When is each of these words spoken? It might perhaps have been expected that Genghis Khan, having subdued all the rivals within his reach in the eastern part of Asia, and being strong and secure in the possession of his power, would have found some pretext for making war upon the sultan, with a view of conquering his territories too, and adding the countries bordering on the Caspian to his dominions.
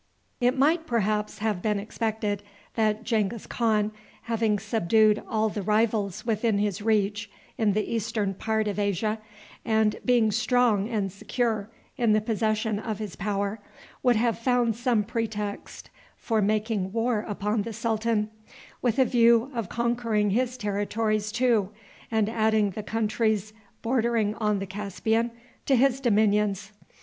It 0.39 0.57
might 0.57 0.87
perhaps 0.87 1.37
have 1.45 1.61
been 1.61 1.77
expected 1.77 2.41
that 2.73 3.03
Genghis 3.03 3.45
Khan, 3.45 3.91
having 4.23 4.57
subdued 4.57 5.21
all 5.29 5.47
the 5.49 5.61
rivals 5.61 6.25
within 6.25 6.57
his 6.57 6.81
reach 6.81 7.29
in 7.55 7.73
the 7.73 7.83
eastern 7.85 8.33
part 8.33 8.67
of 8.67 8.79
Asia, 8.79 9.19
and 9.63 9.97
being 10.03 10.31
strong 10.31 10.89
and 10.89 11.11
secure 11.11 11.69
in 11.97 12.13
the 12.13 12.19
possession 12.19 12.79
of 12.79 12.97
his 12.97 13.15
power, 13.15 13.59
would 14.01 14.15
have 14.15 14.39
found 14.39 14.75
some 14.75 15.03
pretext 15.03 15.91
for 16.17 16.41
making 16.41 16.91
war 16.93 17.23
upon 17.27 17.61
the 17.61 17.71
sultan, 17.71 18.31
with 18.81 18.97
a 18.97 19.05
view 19.05 19.51
of 19.53 19.69
conquering 19.69 20.31
his 20.31 20.57
territories 20.57 21.31
too, 21.31 21.69
and 22.09 22.27
adding 22.27 22.71
the 22.71 22.81
countries 22.81 23.53
bordering 23.83 24.33
on 24.37 24.57
the 24.57 24.65
Caspian 24.65 25.29
to 25.67 25.75
his 25.75 25.99
dominions. 25.99 26.71